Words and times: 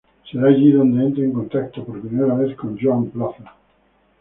Será 0.31 0.47
allí 0.47 0.71
donde 0.71 1.05
entre 1.05 1.23
en 1.25 1.31
contacto, 1.31 1.85
por 1.85 1.93
vez 2.01 2.07
primera, 2.11 2.55
con 2.55 2.75
Joan 2.75 3.05
Plaza. 3.11 3.53